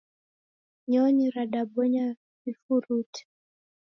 Nyonyi 0.89 1.25
radabonya 1.35 2.05
vifurute. 2.41 3.21